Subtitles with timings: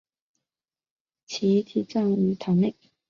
[1.27, 2.73] 其遗体葬于堂内。